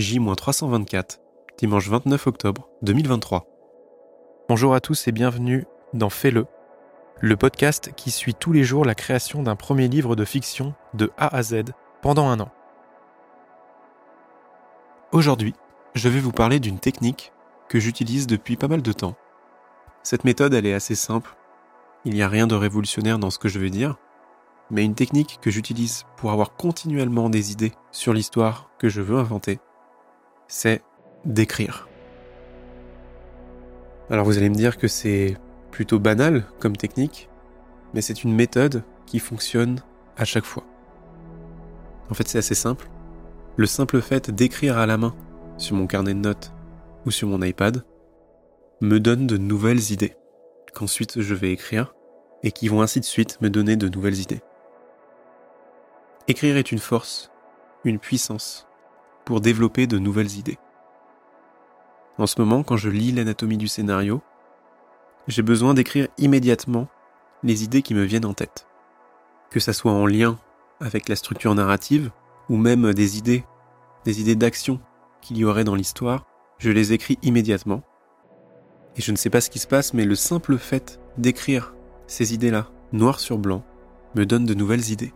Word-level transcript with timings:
J-324, 0.00 1.18
dimanche 1.58 1.90
29 1.90 2.26
octobre 2.26 2.70
2023. 2.80 3.46
Bonjour 4.48 4.74
à 4.74 4.80
tous 4.80 5.06
et 5.06 5.12
bienvenue 5.12 5.66
dans 5.92 6.08
Fais-le, 6.08 6.46
le 7.20 7.36
podcast 7.36 7.92
qui 7.96 8.10
suit 8.10 8.32
tous 8.32 8.52
les 8.52 8.64
jours 8.64 8.86
la 8.86 8.94
création 8.94 9.42
d'un 9.42 9.56
premier 9.56 9.88
livre 9.88 10.16
de 10.16 10.24
fiction 10.24 10.72
de 10.94 11.12
A 11.18 11.36
à 11.36 11.42
Z 11.42 11.64
pendant 12.00 12.28
un 12.28 12.40
an. 12.40 12.50
Aujourd'hui, 15.12 15.54
je 15.94 16.08
vais 16.08 16.20
vous 16.20 16.32
parler 16.32 16.60
d'une 16.60 16.78
technique 16.78 17.34
que 17.68 17.78
j'utilise 17.78 18.26
depuis 18.26 18.56
pas 18.56 18.68
mal 18.68 18.80
de 18.80 18.92
temps. 18.94 19.16
Cette 20.02 20.24
méthode, 20.24 20.54
elle 20.54 20.64
est 20.64 20.72
assez 20.72 20.94
simple. 20.94 21.36
Il 22.06 22.14
n'y 22.14 22.22
a 22.22 22.28
rien 22.28 22.46
de 22.46 22.54
révolutionnaire 22.54 23.18
dans 23.18 23.28
ce 23.28 23.38
que 23.38 23.50
je 23.50 23.58
vais 23.58 23.68
dire, 23.68 23.96
mais 24.70 24.82
une 24.82 24.94
technique 24.94 25.40
que 25.42 25.50
j'utilise 25.50 26.06
pour 26.16 26.30
avoir 26.30 26.54
continuellement 26.54 27.28
des 27.28 27.52
idées 27.52 27.74
sur 27.92 28.14
l'histoire 28.14 28.70
que 28.78 28.88
je 28.88 29.02
veux 29.02 29.18
inventer 29.18 29.60
c'est 30.50 30.82
d'écrire. 31.24 31.88
Alors 34.10 34.26
vous 34.26 34.36
allez 34.36 34.50
me 34.50 34.54
dire 34.54 34.76
que 34.76 34.88
c'est 34.88 35.36
plutôt 35.70 36.00
banal 36.00 36.44
comme 36.58 36.76
technique, 36.76 37.28
mais 37.94 38.00
c'est 38.00 38.24
une 38.24 38.34
méthode 38.34 38.82
qui 39.06 39.20
fonctionne 39.20 39.80
à 40.16 40.24
chaque 40.24 40.44
fois. 40.44 40.64
En 42.10 42.14
fait 42.14 42.26
c'est 42.26 42.38
assez 42.38 42.56
simple. 42.56 42.90
Le 43.56 43.66
simple 43.66 44.00
fait 44.00 44.30
d'écrire 44.30 44.76
à 44.76 44.86
la 44.86 44.98
main 44.98 45.14
sur 45.56 45.76
mon 45.76 45.86
carnet 45.86 46.14
de 46.14 46.18
notes 46.18 46.52
ou 47.06 47.12
sur 47.12 47.28
mon 47.28 47.40
iPad 47.42 47.84
me 48.80 48.98
donne 48.98 49.28
de 49.28 49.36
nouvelles 49.36 49.92
idées 49.92 50.16
qu'ensuite 50.74 51.20
je 51.20 51.34
vais 51.34 51.52
écrire 51.52 51.94
et 52.42 52.50
qui 52.50 52.68
vont 52.68 52.82
ainsi 52.82 52.98
de 52.98 53.04
suite 53.04 53.40
me 53.40 53.50
donner 53.50 53.76
de 53.76 53.88
nouvelles 53.88 54.18
idées. 54.18 54.40
Écrire 56.26 56.56
est 56.56 56.72
une 56.72 56.78
force, 56.78 57.30
une 57.84 58.00
puissance 58.00 58.66
pour 59.24 59.40
développer 59.40 59.86
de 59.86 59.98
nouvelles 59.98 60.36
idées. 60.36 60.58
En 62.18 62.26
ce 62.26 62.40
moment, 62.40 62.62
quand 62.62 62.76
je 62.76 62.90
lis 62.90 63.12
l'anatomie 63.12 63.56
du 63.56 63.68
scénario, 63.68 64.20
j'ai 65.28 65.42
besoin 65.42 65.74
d'écrire 65.74 66.08
immédiatement 66.18 66.88
les 67.42 67.64
idées 67.64 67.82
qui 67.82 67.94
me 67.94 68.04
viennent 68.04 68.26
en 68.26 68.34
tête. 68.34 68.66
Que 69.50 69.60
ça 69.60 69.72
soit 69.72 69.92
en 69.92 70.06
lien 70.06 70.38
avec 70.80 71.08
la 71.08 71.16
structure 71.16 71.54
narrative, 71.54 72.10
ou 72.48 72.56
même 72.56 72.92
des 72.94 73.18
idées, 73.18 73.44
des 74.04 74.20
idées 74.20 74.36
d'action 74.36 74.80
qu'il 75.20 75.38
y 75.38 75.44
aurait 75.44 75.64
dans 75.64 75.74
l'histoire, 75.74 76.26
je 76.58 76.70
les 76.70 76.92
écris 76.92 77.18
immédiatement. 77.22 77.82
Et 78.96 79.02
je 79.02 79.12
ne 79.12 79.16
sais 79.16 79.30
pas 79.30 79.40
ce 79.40 79.50
qui 79.50 79.58
se 79.58 79.66
passe, 79.66 79.94
mais 79.94 80.04
le 80.04 80.14
simple 80.14 80.58
fait 80.58 81.00
d'écrire 81.16 81.74
ces 82.06 82.34
idées-là, 82.34 82.68
noir 82.92 83.20
sur 83.20 83.38
blanc, 83.38 83.64
me 84.14 84.26
donne 84.26 84.44
de 84.44 84.54
nouvelles 84.54 84.90
idées. 84.90 85.12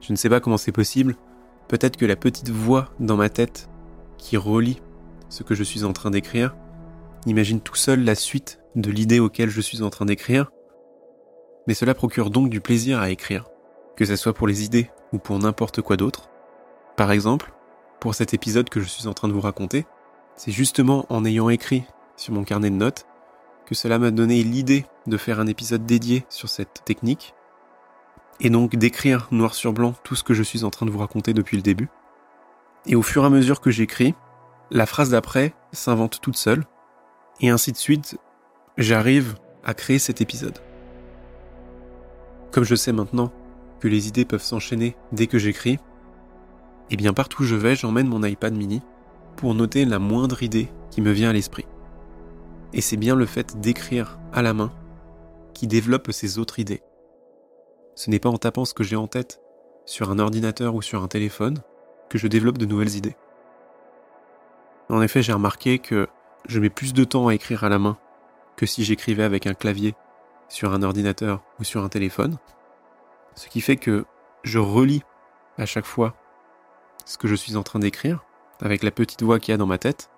Je 0.00 0.12
ne 0.12 0.16
sais 0.16 0.28
pas 0.28 0.40
comment 0.40 0.56
c'est 0.56 0.72
possible, 0.72 1.16
Peut-être 1.68 1.96
que 1.96 2.06
la 2.06 2.16
petite 2.16 2.48
voix 2.48 2.90
dans 2.98 3.16
ma 3.16 3.28
tête 3.28 3.68
qui 4.16 4.36
relie 4.36 4.80
ce 5.28 5.42
que 5.42 5.54
je 5.54 5.62
suis 5.62 5.84
en 5.84 5.92
train 5.92 6.10
d'écrire 6.10 6.56
imagine 7.26 7.60
tout 7.60 7.74
seul 7.74 8.04
la 8.04 8.14
suite 8.14 8.60
de 8.74 8.90
l'idée 8.90 9.20
auquel 9.20 9.50
je 9.50 9.60
suis 9.60 9.82
en 9.82 9.90
train 9.90 10.06
d'écrire, 10.06 10.50
mais 11.66 11.74
cela 11.74 11.94
procure 11.94 12.30
donc 12.30 12.48
du 12.48 12.60
plaisir 12.60 13.00
à 13.00 13.10
écrire, 13.10 13.48
que 13.96 14.04
ce 14.04 14.16
soit 14.16 14.32
pour 14.32 14.46
les 14.46 14.64
idées 14.64 14.90
ou 15.12 15.18
pour 15.18 15.38
n'importe 15.38 15.82
quoi 15.82 15.96
d'autre. 15.96 16.30
Par 16.96 17.12
exemple, 17.12 17.52
pour 18.00 18.14
cet 18.14 18.34
épisode 18.34 18.68
que 18.68 18.80
je 18.80 18.88
suis 18.88 19.06
en 19.06 19.14
train 19.14 19.28
de 19.28 19.32
vous 19.32 19.40
raconter, 19.40 19.86
c'est 20.36 20.52
justement 20.52 21.06
en 21.10 21.24
ayant 21.24 21.48
écrit 21.48 21.84
sur 22.16 22.32
mon 22.32 22.44
carnet 22.44 22.70
de 22.70 22.76
notes 22.76 23.06
que 23.66 23.74
cela 23.74 23.98
m'a 23.98 24.10
donné 24.10 24.42
l'idée 24.42 24.86
de 25.06 25.16
faire 25.16 25.40
un 25.40 25.46
épisode 25.46 25.84
dédié 25.84 26.24
sur 26.30 26.48
cette 26.48 26.84
technique 26.84 27.34
et 28.40 28.50
donc 28.50 28.76
d'écrire 28.76 29.28
noir 29.30 29.54
sur 29.54 29.72
blanc 29.72 29.94
tout 30.04 30.14
ce 30.14 30.24
que 30.24 30.34
je 30.34 30.42
suis 30.42 30.64
en 30.64 30.70
train 30.70 30.86
de 30.86 30.90
vous 30.90 30.98
raconter 30.98 31.34
depuis 31.34 31.56
le 31.56 31.62
début. 31.62 31.88
Et 32.86 32.94
au 32.94 33.02
fur 33.02 33.22
et 33.22 33.26
à 33.26 33.30
mesure 33.30 33.60
que 33.60 33.70
j'écris, 33.70 34.14
la 34.70 34.86
phrase 34.86 35.10
d'après 35.10 35.54
s'invente 35.72 36.20
toute 36.20 36.36
seule, 36.36 36.64
et 37.40 37.50
ainsi 37.50 37.72
de 37.72 37.76
suite, 37.76 38.18
j'arrive 38.76 39.36
à 39.64 39.74
créer 39.74 39.98
cet 39.98 40.20
épisode. 40.20 40.58
Comme 42.52 42.64
je 42.64 42.74
sais 42.74 42.92
maintenant 42.92 43.32
que 43.80 43.88
les 43.88 44.08
idées 44.08 44.24
peuvent 44.24 44.42
s'enchaîner 44.42 44.96
dès 45.12 45.26
que 45.26 45.38
j'écris, 45.38 45.78
et 46.90 46.94
eh 46.94 46.96
bien 46.96 47.12
partout 47.12 47.42
où 47.42 47.46
je 47.46 47.54
vais, 47.54 47.76
j'emmène 47.76 48.08
mon 48.08 48.24
iPad 48.24 48.54
mini 48.54 48.80
pour 49.36 49.54
noter 49.54 49.84
la 49.84 49.98
moindre 49.98 50.42
idée 50.42 50.68
qui 50.90 51.02
me 51.02 51.12
vient 51.12 51.28
à 51.28 51.34
l'esprit. 51.34 51.66
Et 52.72 52.80
c'est 52.80 52.96
bien 52.96 53.14
le 53.14 53.26
fait 53.26 53.60
d'écrire 53.60 54.18
à 54.32 54.40
la 54.40 54.54
main 54.54 54.72
qui 55.52 55.66
développe 55.66 56.10
ces 56.12 56.38
autres 56.38 56.58
idées. 56.58 56.80
Ce 57.98 58.10
n'est 58.10 58.20
pas 58.20 58.28
en 58.28 58.38
tapant 58.38 58.64
ce 58.64 58.74
que 58.74 58.84
j'ai 58.84 58.94
en 58.94 59.08
tête 59.08 59.40
sur 59.84 60.08
un 60.12 60.20
ordinateur 60.20 60.76
ou 60.76 60.82
sur 60.82 61.02
un 61.02 61.08
téléphone 61.08 61.58
que 62.08 62.16
je 62.16 62.28
développe 62.28 62.56
de 62.56 62.64
nouvelles 62.64 62.94
idées. 62.94 63.16
En 64.88 65.02
effet, 65.02 65.20
j'ai 65.20 65.32
remarqué 65.32 65.80
que 65.80 66.06
je 66.46 66.60
mets 66.60 66.70
plus 66.70 66.94
de 66.94 67.02
temps 67.02 67.26
à 67.26 67.34
écrire 67.34 67.64
à 67.64 67.68
la 67.68 67.80
main 67.80 67.98
que 68.54 68.66
si 68.66 68.84
j'écrivais 68.84 69.24
avec 69.24 69.48
un 69.48 69.54
clavier 69.54 69.96
sur 70.48 70.72
un 70.72 70.84
ordinateur 70.84 71.42
ou 71.58 71.64
sur 71.64 71.82
un 71.82 71.88
téléphone, 71.88 72.38
ce 73.34 73.48
qui 73.48 73.60
fait 73.60 73.76
que 73.76 74.04
je 74.44 74.60
relis 74.60 75.02
à 75.56 75.66
chaque 75.66 75.84
fois 75.84 76.14
ce 77.04 77.18
que 77.18 77.26
je 77.26 77.34
suis 77.34 77.56
en 77.56 77.64
train 77.64 77.80
d'écrire 77.80 78.24
avec 78.60 78.84
la 78.84 78.92
petite 78.92 79.24
voix 79.24 79.40
qu'il 79.40 79.50
y 79.50 79.56
a 79.56 79.58
dans 79.58 79.66
ma 79.66 79.78
tête, 79.78 80.08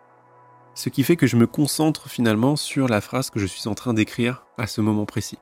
ce 0.74 0.90
qui 0.90 1.02
fait 1.02 1.16
que 1.16 1.26
je 1.26 1.36
me 1.36 1.46
concentre 1.46 2.10
finalement 2.10 2.56
sur 2.56 2.88
la 2.88 3.00
phrase 3.00 3.30
que 3.30 3.40
je 3.40 3.46
suis 3.46 3.68
en 3.68 3.74
train 3.74 3.94
d'écrire 3.94 4.44
à 4.58 4.66
ce 4.66 4.82
moment 4.82 5.06
précis. 5.06 5.38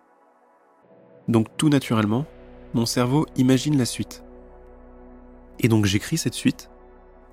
Donc 1.28 1.46
tout 1.56 1.68
naturellement, 1.68 2.24
mon 2.74 2.86
cerveau 2.86 3.26
imagine 3.36 3.76
la 3.76 3.84
suite. 3.84 4.24
Et 5.60 5.68
donc 5.68 5.84
j'écris 5.84 6.16
cette 6.16 6.34
suite, 6.34 6.70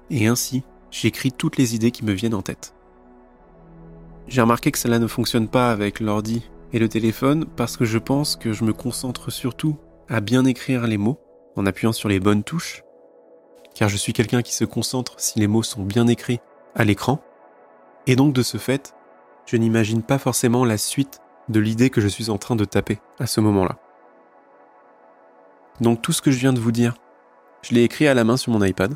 et 0.09 0.27
ainsi 0.27 0.63
j'écris 0.91 1.31
toutes 1.31 1.57
les 1.57 1.75
idées 1.75 1.91
qui 1.91 2.05
me 2.05 2.13
viennent 2.13 2.33
en 2.33 2.41
tête. 2.41 2.73
J'ai 4.27 4.41
remarqué 4.41 4.71
que 4.71 4.79
cela 4.79 4.99
ne 4.99 5.07
fonctionne 5.07 5.47
pas 5.47 5.71
avec 5.71 5.99
l'ordi 5.99 6.49
et 6.73 6.79
le 6.79 6.89
téléphone 6.89 7.45
parce 7.55 7.77
que 7.77 7.85
je 7.85 7.99
pense 7.99 8.35
que 8.35 8.53
je 8.53 8.63
me 8.63 8.73
concentre 8.73 9.31
surtout 9.31 9.77
à 10.09 10.19
bien 10.19 10.45
écrire 10.45 10.87
les 10.87 10.97
mots 10.97 11.19
en 11.55 11.65
appuyant 11.65 11.93
sur 11.93 12.09
les 12.09 12.19
bonnes 12.19 12.43
touches, 12.43 12.83
car 13.75 13.87
je 13.87 13.97
suis 13.97 14.13
quelqu'un 14.13 14.41
qui 14.41 14.53
se 14.53 14.65
concentre 14.65 15.13
si 15.19 15.39
les 15.39 15.47
mots 15.47 15.63
sont 15.63 15.83
bien 15.83 16.07
écrits 16.07 16.39
à 16.75 16.83
l'écran, 16.83 17.21
et 18.07 18.15
donc 18.15 18.33
de 18.33 18.41
ce 18.41 18.57
fait, 18.57 18.93
je 19.45 19.57
n'imagine 19.57 20.01
pas 20.01 20.17
forcément 20.17 20.65
la 20.65 20.77
suite 20.77 21.21
de 21.49 21.59
l'idée 21.59 21.89
que 21.89 22.01
je 22.01 22.07
suis 22.07 22.29
en 22.29 22.37
train 22.37 22.55
de 22.55 22.65
taper 22.65 22.99
à 23.19 23.27
ce 23.27 23.39
moment-là. 23.41 23.77
Donc 25.81 26.01
tout 26.01 26.13
ce 26.13 26.21
que 26.21 26.31
je 26.31 26.39
viens 26.39 26.53
de 26.53 26.59
vous 26.59 26.71
dire, 26.71 26.95
je 27.61 27.73
l'ai 27.73 27.83
écrit 27.83 28.07
à 28.07 28.13
la 28.13 28.23
main 28.23 28.37
sur 28.37 28.51
mon 28.51 28.63
iPad, 28.63 28.95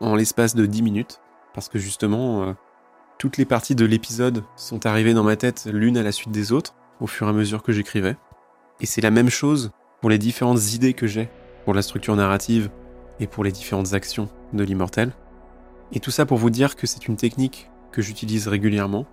en 0.00 0.14
l'espace 0.14 0.54
de 0.54 0.64
10 0.64 0.82
minutes, 0.82 1.20
parce 1.52 1.68
que 1.68 1.78
justement, 1.78 2.42
euh, 2.42 2.52
toutes 3.18 3.36
les 3.36 3.44
parties 3.44 3.74
de 3.74 3.84
l'épisode 3.84 4.42
sont 4.56 4.86
arrivées 4.86 5.14
dans 5.14 5.22
ma 5.22 5.36
tête 5.36 5.68
l'une 5.70 5.98
à 5.98 6.02
la 6.02 6.12
suite 6.12 6.30
des 6.30 6.52
autres, 6.52 6.74
au 7.00 7.06
fur 7.06 7.26
et 7.26 7.30
à 7.30 7.32
mesure 7.32 7.62
que 7.62 7.72
j'écrivais. 7.72 8.16
Et 8.80 8.86
c'est 8.86 9.00
la 9.00 9.10
même 9.10 9.30
chose 9.30 9.70
pour 10.00 10.10
les 10.10 10.18
différentes 10.18 10.72
idées 10.72 10.94
que 10.94 11.06
j'ai, 11.06 11.28
pour 11.64 11.74
la 11.74 11.82
structure 11.82 12.16
narrative 12.16 12.70
et 13.20 13.26
pour 13.26 13.44
les 13.44 13.52
différentes 13.52 13.92
actions 13.92 14.28
de 14.52 14.64
l'immortel. 14.64 15.12
Et 15.92 16.00
tout 16.00 16.10
ça 16.10 16.26
pour 16.26 16.38
vous 16.38 16.50
dire 16.50 16.76
que 16.76 16.86
c'est 16.86 17.06
une 17.06 17.16
technique 17.16 17.70
que 17.92 18.02
j'utilise 18.02 18.48
régulièrement. 18.48 19.06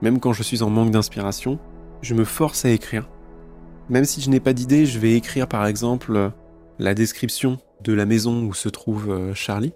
Même 0.00 0.18
quand 0.18 0.32
je 0.32 0.42
suis 0.42 0.62
en 0.62 0.70
manque 0.70 0.90
d'inspiration, 0.90 1.58
je 2.00 2.14
me 2.14 2.24
force 2.24 2.64
à 2.64 2.70
écrire 2.70 3.08
même 3.88 4.04
si 4.04 4.20
je 4.20 4.30
n'ai 4.30 4.40
pas 4.40 4.52
d'idée, 4.52 4.86
je 4.86 4.98
vais 4.98 5.14
écrire 5.14 5.48
par 5.48 5.66
exemple 5.66 6.32
la 6.78 6.94
description 6.94 7.58
de 7.80 7.92
la 7.92 8.06
maison 8.06 8.42
où 8.44 8.54
se 8.54 8.68
trouve 8.68 9.10
euh, 9.10 9.34
Charlie. 9.34 9.74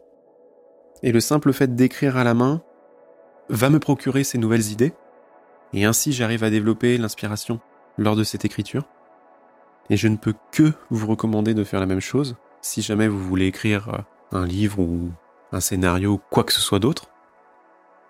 Et 1.02 1.12
le 1.12 1.20
simple 1.20 1.52
fait 1.52 1.74
d'écrire 1.74 2.16
à 2.16 2.24
la 2.24 2.34
main 2.34 2.62
va 3.48 3.70
me 3.70 3.78
procurer 3.78 4.24
ces 4.24 4.38
nouvelles 4.38 4.70
idées. 4.70 4.92
Et 5.72 5.84
ainsi 5.84 6.12
j'arrive 6.12 6.44
à 6.44 6.50
développer 6.50 6.98
l'inspiration 6.98 7.60
lors 7.98 8.16
de 8.16 8.24
cette 8.24 8.44
écriture. 8.44 8.84
Et 9.90 9.96
je 9.96 10.08
ne 10.08 10.16
peux 10.16 10.34
que 10.52 10.72
vous 10.90 11.06
recommander 11.06 11.54
de 11.54 11.64
faire 11.64 11.80
la 11.80 11.86
même 11.86 12.00
chose 12.00 12.36
si 12.60 12.82
jamais 12.82 13.08
vous 13.08 13.22
voulez 13.22 13.46
écrire 13.46 13.88
euh, 13.88 14.38
un 14.38 14.46
livre 14.46 14.80
ou 14.80 15.10
un 15.52 15.60
scénario 15.60 16.14
ou 16.14 16.20
quoi 16.30 16.44
que 16.44 16.52
ce 16.52 16.60
soit 16.60 16.78
d'autre. 16.78 17.10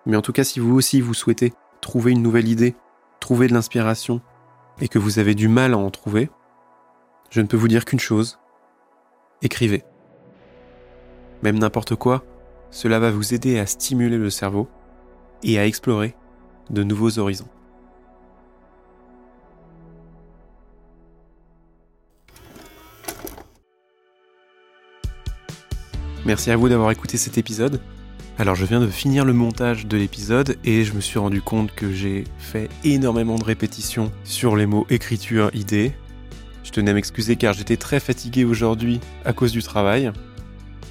Mais 0.06 0.16
en 0.16 0.22
tout 0.22 0.32
cas, 0.32 0.44
si 0.44 0.60
vous 0.60 0.74
aussi 0.74 1.00
vous 1.00 1.14
souhaitez 1.14 1.52
trouver 1.80 2.12
une 2.12 2.22
nouvelle 2.22 2.48
idée, 2.48 2.74
trouver 3.20 3.48
de 3.48 3.52
l'inspiration 3.52 4.20
et 4.80 4.88
que 4.88 4.98
vous 4.98 5.18
avez 5.18 5.34
du 5.34 5.48
mal 5.48 5.74
à 5.74 5.78
en 5.78 5.90
trouver, 5.90 6.30
je 7.30 7.40
ne 7.40 7.46
peux 7.46 7.56
vous 7.56 7.68
dire 7.68 7.84
qu'une 7.84 8.00
chose, 8.00 8.38
écrivez. 9.42 9.84
Même 11.42 11.58
n'importe 11.58 11.94
quoi, 11.96 12.24
cela 12.70 12.98
va 12.98 13.10
vous 13.10 13.34
aider 13.34 13.58
à 13.58 13.66
stimuler 13.66 14.18
le 14.18 14.30
cerveau 14.30 14.68
et 15.42 15.58
à 15.58 15.66
explorer 15.66 16.14
de 16.70 16.82
nouveaux 16.82 17.18
horizons. 17.18 17.48
Merci 26.24 26.50
à 26.50 26.56
vous 26.56 26.68
d'avoir 26.68 26.90
écouté 26.90 27.16
cet 27.18 27.38
épisode. 27.38 27.80
Alors 28.38 28.54
je 28.54 28.66
viens 28.66 28.80
de 28.80 28.88
finir 28.88 29.24
le 29.24 29.32
montage 29.32 29.86
de 29.86 29.96
l'épisode 29.96 30.58
et 30.62 30.84
je 30.84 30.92
me 30.92 31.00
suis 31.00 31.18
rendu 31.18 31.40
compte 31.40 31.74
que 31.74 31.90
j'ai 31.90 32.24
fait 32.38 32.68
énormément 32.84 33.36
de 33.36 33.44
répétitions 33.44 34.12
sur 34.24 34.56
les 34.56 34.66
mots 34.66 34.86
écriture, 34.90 35.50
idée. 35.54 35.94
Je 36.62 36.70
tenais 36.70 36.90
à 36.90 36.94
m'excuser 36.94 37.36
car 37.36 37.54
j'étais 37.54 37.78
très 37.78 37.98
fatigué 37.98 38.44
aujourd'hui 38.44 39.00
à 39.24 39.32
cause 39.32 39.52
du 39.52 39.62
travail. 39.62 40.12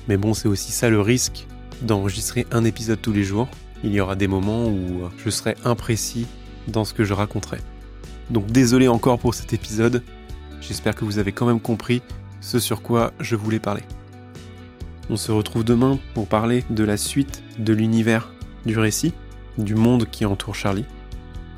Mais 0.07 0.17
bon, 0.17 0.33
c'est 0.33 0.47
aussi 0.47 0.71
ça 0.71 0.89
le 0.89 0.99
risque 0.99 1.45
d'enregistrer 1.83 2.47
un 2.51 2.63
épisode 2.63 2.99
tous 2.99 3.13
les 3.13 3.23
jours. 3.23 3.47
Il 3.83 3.91
y 3.91 3.99
aura 3.99 4.15
des 4.15 4.27
moments 4.27 4.65
où 4.65 5.03
je 5.23 5.29
serai 5.29 5.55
imprécis 5.63 6.25
dans 6.67 6.83
ce 6.83 6.95
que 6.95 7.03
je 7.03 7.13
raconterai. 7.13 7.59
Donc 8.31 8.47
désolé 8.47 8.87
encore 8.87 9.19
pour 9.19 9.35
cet 9.35 9.53
épisode, 9.53 10.01
j'espère 10.61 10.95
que 10.95 11.05
vous 11.05 11.19
avez 11.19 11.31
quand 11.31 11.45
même 11.45 11.61
compris 11.61 12.01
ce 12.41 12.57
sur 12.57 12.81
quoi 12.81 13.13
je 13.19 13.35
voulais 13.35 13.59
parler. 13.59 13.83
On 15.09 15.17
se 15.17 15.31
retrouve 15.31 15.63
demain 15.63 15.99
pour 16.13 16.27
parler 16.27 16.63
de 16.69 16.83
la 16.83 16.97
suite 16.97 17.43
de 17.59 17.73
l'univers 17.73 18.31
du 18.65 18.77
récit, 18.79 19.13
du 19.57 19.75
monde 19.75 20.07
qui 20.09 20.25
entoure 20.25 20.55
Charlie. 20.55 20.85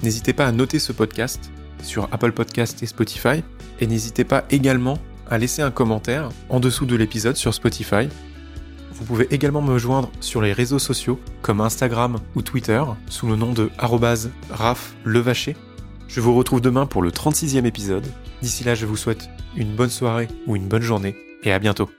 N'hésitez 0.04 0.34
pas 0.34 0.46
à 0.46 0.52
noter 0.52 0.80
ce 0.80 0.92
podcast 0.92 1.52
sur 1.82 2.10
Apple 2.12 2.32
Podcast 2.32 2.84
et 2.84 2.86
Spotify, 2.86 3.44
et 3.80 3.88
n'hésitez 3.88 4.24
pas 4.24 4.44
également 4.50 4.98
à 5.30 5.38
laisser 5.38 5.62
un 5.62 5.72
commentaire 5.72 6.30
en 6.50 6.60
dessous 6.60 6.86
de 6.86 6.96
l'épisode 6.96 7.36
sur 7.36 7.54
Spotify. 7.54 8.10
Vous 8.92 9.06
pouvez 9.06 9.28
également 9.32 9.62
me 9.62 9.78
joindre 9.78 10.12
sur 10.20 10.42
les 10.42 10.54
réseaux 10.54 10.80
sociaux 10.80 11.20
comme 11.42 11.62
Instagram 11.62 12.18
ou 12.36 12.42
Twitter 12.42 12.84
sous 13.10 13.28
le 13.28 13.36
nom 13.36 13.54
de 13.54 13.70
@raflevacher. 14.50 15.56
Je 16.08 16.22
vous 16.22 16.36
retrouve 16.36 16.62
demain 16.62 16.86
pour 16.86 17.02
le 17.02 17.12
36e 17.12 17.66
épisode. 17.66 18.08
D'ici 18.42 18.64
là, 18.64 18.76
je 18.76 18.86
vous 18.86 18.98
souhaite 18.98 19.30
une 19.56 19.76
bonne 19.76 19.90
soirée 19.90 20.28
ou 20.48 20.56
une 20.56 20.68
bonne 20.68 20.82
journée 20.82 21.16
et 21.44 21.52
à 21.52 21.60
bientôt. 21.60 21.90